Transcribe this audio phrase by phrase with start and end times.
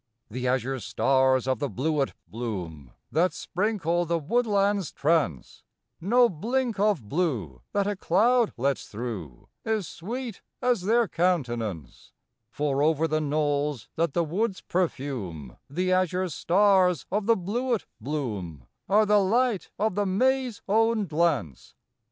[0.31, 5.63] The azure stars of the bluet bloom That sprinkle the woodland's trance
[5.99, 12.13] No blink of blue that a cloud lets through Is sweet as their countenance:
[12.49, 18.65] For, over the knolls that the woods perfume, The azure stars of the bluet bloom
[18.89, 21.75] Are the light of the May's own glance.